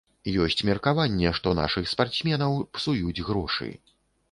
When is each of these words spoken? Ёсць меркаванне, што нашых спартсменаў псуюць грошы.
Ёсць 0.45 0.63
меркаванне, 0.69 1.33
што 1.41 1.53
нашых 1.61 1.91
спартсменаў 1.93 2.59
псуюць 2.79 3.23
грошы. 3.31 3.73